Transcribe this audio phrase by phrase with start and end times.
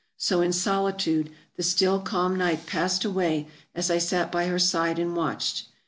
[0.17, 4.97] So in solitude the still calm night passed away as I sat by her side
[4.97, 5.67] and watched.